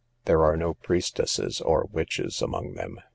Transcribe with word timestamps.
There 0.25 0.43
are 0.43 0.57
no 0.57 0.73
priestesses 0.73 1.61
or 1.61 1.87
witches 1.91 2.41
among 2.41 2.73
them. 2.73 3.01